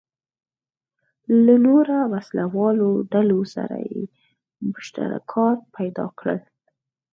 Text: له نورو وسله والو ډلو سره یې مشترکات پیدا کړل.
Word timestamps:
له 1.45 1.55
نورو 1.65 1.99
وسله 2.13 2.43
والو 2.57 2.89
ډلو 3.11 3.39
سره 3.55 3.75
یې 3.89 4.01
مشترکات 4.73 5.59
پیدا 5.75 6.05
کړل. 6.19 6.39